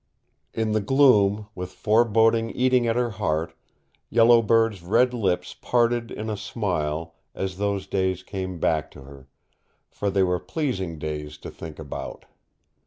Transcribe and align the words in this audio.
In 0.55 0.71
the 0.71 0.81
gloom, 0.81 1.45
with 1.53 1.69
foreboding 1.73 2.49
eating 2.49 2.87
at 2.87 2.95
her 2.95 3.11
heart, 3.11 3.53
Yellow 4.09 4.41
Bird's 4.41 4.81
red 4.81 5.13
lips 5.13 5.53
parted 5.53 6.09
in 6.09 6.27
a 6.27 6.35
smile 6.35 7.13
as 7.35 7.57
those 7.59 7.85
days 7.85 8.23
came 8.23 8.59
back 8.59 8.89
to 8.97 9.03
her, 9.03 9.27
for 9.91 10.09
they 10.09 10.23
were 10.23 10.39
pleasing 10.39 10.97
days 10.97 11.37
to 11.37 11.51
think 11.51 11.77
about. 11.77 12.25